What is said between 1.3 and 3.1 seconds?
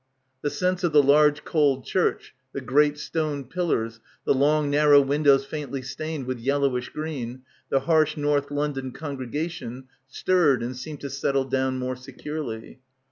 cold church, the great